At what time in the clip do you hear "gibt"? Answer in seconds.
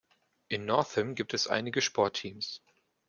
1.13-1.35